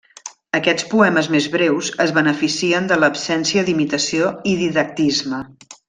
[0.59, 5.45] Aquests poemes més breus es beneficien de l'absència d'imitació i didactisme.